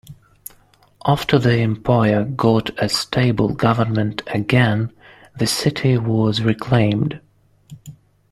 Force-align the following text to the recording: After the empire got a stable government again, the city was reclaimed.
After 1.05 1.37
the 1.37 1.57
empire 1.59 2.23
got 2.25 2.71
a 2.81 2.89
stable 2.89 3.49
government 3.53 4.23
again, 4.25 4.91
the 5.37 5.45
city 5.45 5.95
was 5.95 6.41
reclaimed. 6.41 7.19